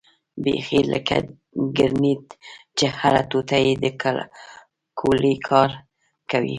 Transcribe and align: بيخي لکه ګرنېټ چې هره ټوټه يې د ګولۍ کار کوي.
بيخي 0.43 0.81
لکه 0.93 1.17
ګرنېټ 1.77 2.25
چې 2.77 2.85
هره 2.99 3.21
ټوټه 3.29 3.57
يې 3.65 3.73
د 3.83 3.85
ګولۍ 4.99 5.35
کار 5.49 5.69
کوي. 6.29 6.49